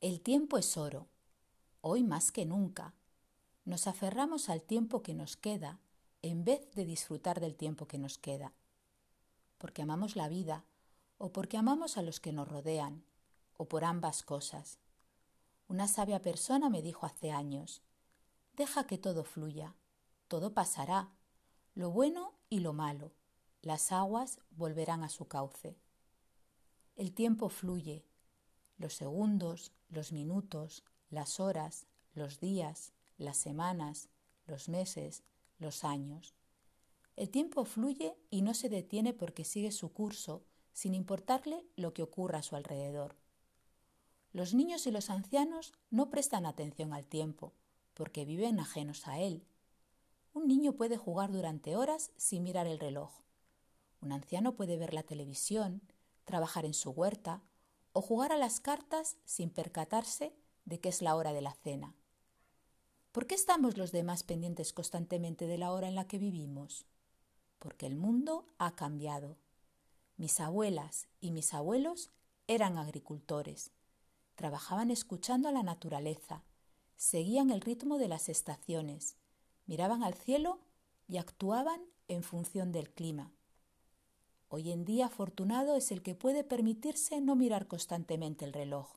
El 0.00 0.20
tiempo 0.20 0.58
es 0.58 0.76
oro, 0.76 1.08
hoy 1.80 2.04
más 2.04 2.30
que 2.30 2.46
nunca. 2.46 2.94
Nos 3.64 3.88
aferramos 3.88 4.48
al 4.48 4.62
tiempo 4.62 5.02
que 5.02 5.12
nos 5.12 5.36
queda 5.36 5.80
en 6.22 6.44
vez 6.44 6.70
de 6.76 6.84
disfrutar 6.84 7.40
del 7.40 7.56
tiempo 7.56 7.88
que 7.88 7.98
nos 7.98 8.16
queda. 8.16 8.52
Porque 9.58 9.82
amamos 9.82 10.14
la 10.14 10.28
vida 10.28 10.64
o 11.18 11.32
porque 11.32 11.56
amamos 11.56 11.98
a 11.98 12.02
los 12.02 12.20
que 12.20 12.32
nos 12.32 12.46
rodean, 12.46 13.02
o 13.56 13.66
por 13.66 13.84
ambas 13.84 14.22
cosas. 14.22 14.78
Una 15.66 15.88
sabia 15.88 16.22
persona 16.22 16.70
me 16.70 16.80
dijo 16.80 17.04
hace 17.04 17.32
años, 17.32 17.82
deja 18.52 18.86
que 18.86 18.98
todo 18.98 19.24
fluya, 19.24 19.74
todo 20.28 20.54
pasará, 20.54 21.10
lo 21.74 21.90
bueno 21.90 22.34
y 22.48 22.60
lo 22.60 22.72
malo, 22.72 23.10
las 23.62 23.90
aguas 23.90 24.38
volverán 24.52 25.02
a 25.02 25.08
su 25.08 25.26
cauce. 25.26 25.76
El 26.94 27.12
tiempo 27.12 27.48
fluye, 27.48 28.04
los 28.78 28.94
segundos, 28.94 29.72
los 29.88 30.12
minutos, 30.12 30.84
las 31.10 31.40
horas, 31.40 31.86
los 32.14 32.40
días, 32.40 32.92
las 33.18 33.36
semanas, 33.36 34.08
los 34.46 34.68
meses, 34.68 35.24
los 35.58 35.84
años. 35.84 36.34
El 37.16 37.30
tiempo 37.30 37.64
fluye 37.64 38.16
y 38.30 38.42
no 38.42 38.54
se 38.54 38.68
detiene 38.68 39.12
porque 39.12 39.44
sigue 39.44 39.72
su 39.72 39.92
curso 39.92 40.44
sin 40.72 40.94
importarle 40.94 41.66
lo 41.76 41.92
que 41.92 42.02
ocurra 42.02 42.38
a 42.38 42.42
su 42.42 42.54
alrededor. 42.54 43.16
Los 44.32 44.54
niños 44.54 44.86
y 44.86 44.92
los 44.92 45.10
ancianos 45.10 45.72
no 45.90 46.10
prestan 46.10 46.46
atención 46.46 46.92
al 46.92 47.06
tiempo 47.06 47.54
porque 47.94 48.24
viven 48.24 48.60
ajenos 48.60 49.08
a 49.08 49.18
él. 49.18 49.44
Un 50.32 50.46
niño 50.46 50.74
puede 50.74 50.96
jugar 50.96 51.32
durante 51.32 51.74
horas 51.74 52.12
sin 52.16 52.44
mirar 52.44 52.68
el 52.68 52.78
reloj. 52.78 53.10
Un 54.00 54.12
anciano 54.12 54.54
puede 54.54 54.76
ver 54.76 54.94
la 54.94 55.02
televisión, 55.02 55.82
trabajar 56.24 56.64
en 56.64 56.74
su 56.74 56.90
huerta 56.90 57.42
o 57.98 58.00
jugar 58.00 58.30
a 58.30 58.36
las 58.36 58.60
cartas 58.60 59.16
sin 59.24 59.50
percatarse 59.50 60.32
de 60.66 60.78
que 60.78 60.88
es 60.88 61.02
la 61.02 61.16
hora 61.16 61.32
de 61.32 61.42
la 61.42 61.54
cena. 61.54 61.96
¿Por 63.10 63.26
qué 63.26 63.34
estamos 63.34 63.76
los 63.76 63.90
demás 63.90 64.22
pendientes 64.22 64.72
constantemente 64.72 65.48
de 65.48 65.58
la 65.58 65.72
hora 65.72 65.88
en 65.88 65.96
la 65.96 66.06
que 66.06 66.16
vivimos? 66.16 66.86
Porque 67.58 67.86
el 67.86 67.96
mundo 67.96 68.46
ha 68.56 68.76
cambiado. 68.76 69.36
Mis 70.16 70.38
abuelas 70.38 71.08
y 71.20 71.32
mis 71.32 71.52
abuelos 71.54 72.12
eran 72.46 72.78
agricultores. 72.78 73.72
Trabajaban 74.36 74.92
escuchando 74.92 75.48
a 75.48 75.52
la 75.52 75.64
naturaleza, 75.64 76.44
seguían 76.94 77.50
el 77.50 77.60
ritmo 77.60 77.98
de 77.98 78.06
las 78.06 78.28
estaciones, 78.28 79.16
miraban 79.66 80.04
al 80.04 80.14
cielo 80.14 80.60
y 81.08 81.16
actuaban 81.16 81.80
en 82.06 82.22
función 82.22 82.70
del 82.70 82.90
clima. 82.90 83.32
Hoy 84.50 84.72
en 84.72 84.86
día 84.86 85.06
afortunado 85.06 85.76
es 85.76 85.92
el 85.92 86.02
que 86.02 86.14
puede 86.14 86.42
permitirse 86.42 87.20
no 87.20 87.36
mirar 87.36 87.66
constantemente 87.66 88.46
el 88.46 88.54
reloj. 88.54 88.90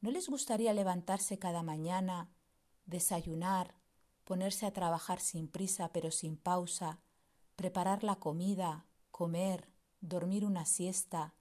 ¿No 0.00 0.10
les 0.10 0.28
gustaría 0.28 0.72
levantarse 0.72 1.38
cada 1.38 1.62
mañana, 1.62 2.30
desayunar, 2.86 3.74
ponerse 4.24 4.64
a 4.64 4.72
trabajar 4.72 5.20
sin 5.20 5.48
prisa 5.48 5.92
pero 5.92 6.10
sin 6.10 6.38
pausa, 6.38 7.00
preparar 7.56 8.04
la 8.04 8.16
comida, 8.16 8.86
comer, 9.10 9.68
dormir 10.00 10.46
una 10.46 10.64
siesta, 10.64 11.34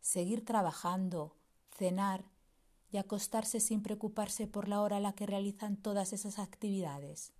seguir 0.00 0.44
trabajando, 0.44 1.36
cenar 1.76 2.30
y 2.92 2.98
acostarse 2.98 3.58
sin 3.58 3.82
preocuparse 3.82 4.46
por 4.46 4.68
la 4.68 4.80
hora 4.82 4.98
a 4.98 5.00
la 5.00 5.14
que 5.14 5.26
realizan 5.26 5.76
todas 5.76 6.12
esas 6.12 6.38
actividades? 6.38 7.32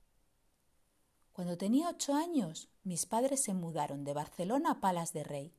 Cuando 1.36 1.58
tenía 1.58 1.90
ocho 1.90 2.14
años, 2.14 2.70
mis 2.82 3.04
padres 3.04 3.42
se 3.42 3.52
mudaron 3.52 4.04
de 4.04 4.14
Barcelona 4.14 4.70
a 4.70 4.80
Palas 4.80 5.12
de 5.12 5.22
Rey 5.22 5.54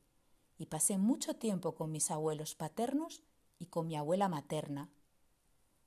y 0.56 0.66
pasé 0.66 0.98
mucho 0.98 1.36
tiempo 1.36 1.76
con 1.76 1.92
mis 1.92 2.10
abuelos 2.10 2.56
paternos 2.56 3.22
y 3.60 3.66
con 3.66 3.86
mi 3.86 3.94
abuela 3.94 4.28
materna. 4.28 4.90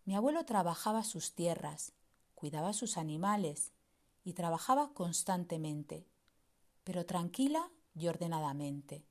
Mi 0.06 0.16
abuelo 0.16 0.46
trabajaba 0.46 1.04
sus 1.04 1.36
tierras, 1.36 1.92
cuidaba 2.36 2.72
sus 2.72 2.96
animales 2.96 3.74
y 4.24 4.32
trabajaba 4.32 4.94
constantemente, 4.94 6.08
pero 6.86 7.06
tranquila 7.06 7.70
y 7.94 8.08
ordenadamente, 8.08 9.06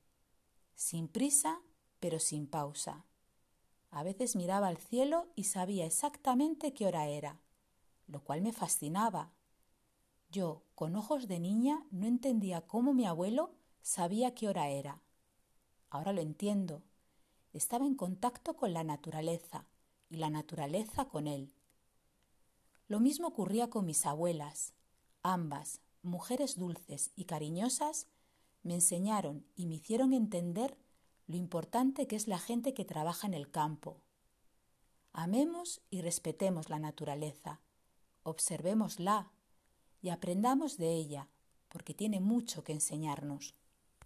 sin 0.73 1.07
prisa, 1.07 1.61
pero 1.99 2.17
sin 2.17 2.47
pausa. 2.47 3.05
A 3.91 4.01
veces 4.01 4.35
miraba 4.35 4.69
al 4.69 4.77
cielo 4.77 5.27
y 5.35 5.43
sabía 5.43 5.85
exactamente 5.85 6.73
qué 6.73 6.87
hora 6.87 7.05
era, 7.07 7.39
lo 8.07 8.23
cual 8.23 8.41
me 8.41 8.51
fascinaba 8.51 9.31
yo, 10.31 10.63
con 10.75 10.95
ojos 10.95 11.27
de 11.27 11.39
niña, 11.39 11.85
no 11.91 12.07
entendía 12.07 12.61
cómo 12.61 12.93
mi 12.93 13.05
abuelo 13.05 13.53
sabía 13.81 14.33
qué 14.33 14.47
hora 14.47 14.69
era. 14.69 15.01
Ahora 15.89 16.13
lo 16.13 16.21
entiendo. 16.21 16.83
Estaba 17.53 17.85
en 17.85 17.95
contacto 17.95 18.55
con 18.55 18.73
la 18.73 18.83
naturaleza 18.83 19.67
y 20.09 20.15
la 20.15 20.29
naturaleza 20.29 21.05
con 21.05 21.27
él. 21.27 21.53
Lo 22.87 22.99
mismo 22.99 23.27
ocurría 23.27 23.69
con 23.69 23.85
mis 23.85 24.05
abuelas. 24.05 24.73
Ambas, 25.21 25.81
mujeres 26.01 26.57
dulces 26.57 27.11
y 27.15 27.25
cariñosas, 27.25 28.07
me 28.63 28.75
enseñaron 28.75 29.45
y 29.55 29.65
me 29.65 29.75
hicieron 29.75 30.13
entender 30.13 30.77
lo 31.27 31.35
importante 31.35 32.07
que 32.07 32.15
es 32.15 32.27
la 32.27 32.39
gente 32.39 32.73
que 32.73 32.85
trabaja 32.85 33.27
en 33.27 33.33
el 33.33 33.49
campo. 33.49 34.01
Amemos 35.13 35.81
y 35.89 36.01
respetemos 36.01 36.69
la 36.69 36.79
naturaleza, 36.79 37.61
observémosla 38.23 39.31
y 40.01 40.09
aprendamos 40.09 40.77
de 40.77 40.93
ella, 40.93 41.29
porque 41.69 41.93
tiene 41.93 42.19
mucho 42.19 42.63
que 42.63 42.73
enseñarnos. 42.73 43.55